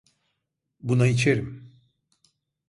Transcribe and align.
Buna 0.79 1.07
içerim. 1.07 1.73